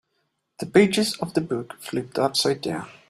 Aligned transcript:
The 0.57 0.65
pages 0.65 1.15
of 1.17 1.35
the 1.35 1.41
book 1.41 1.79
flipped 1.79 2.17
upside 2.17 2.61
down. 2.61 2.89